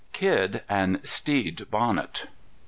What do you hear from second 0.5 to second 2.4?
and Stede Bonnet.